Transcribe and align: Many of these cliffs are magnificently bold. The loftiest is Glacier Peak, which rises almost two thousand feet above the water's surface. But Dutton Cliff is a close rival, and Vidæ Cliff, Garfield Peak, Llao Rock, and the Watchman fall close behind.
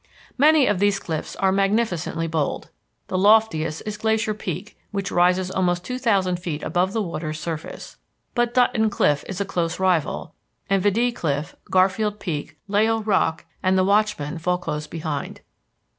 Many 0.35 0.65
of 0.65 0.79
these 0.79 0.97
cliffs 0.97 1.35
are 1.35 1.51
magnificently 1.51 2.25
bold. 2.25 2.71
The 3.05 3.19
loftiest 3.19 3.83
is 3.85 3.97
Glacier 3.97 4.33
Peak, 4.33 4.75
which 4.89 5.11
rises 5.11 5.51
almost 5.51 5.85
two 5.85 5.99
thousand 5.99 6.37
feet 6.39 6.63
above 6.63 6.91
the 6.91 7.03
water's 7.03 7.39
surface. 7.39 7.97
But 8.33 8.55
Dutton 8.55 8.89
Cliff 8.89 9.23
is 9.27 9.39
a 9.39 9.45
close 9.45 9.79
rival, 9.79 10.33
and 10.67 10.81
Vidæ 10.83 11.13
Cliff, 11.15 11.55
Garfield 11.69 12.19
Peak, 12.19 12.57
Llao 12.67 13.03
Rock, 13.05 13.45
and 13.61 13.77
the 13.77 13.83
Watchman 13.83 14.39
fall 14.39 14.57
close 14.57 14.87
behind. 14.87 15.41